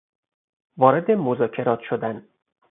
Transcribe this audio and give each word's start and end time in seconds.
وارد 0.77 1.11
مذاکرات 1.11 1.79
شدن 1.89 2.27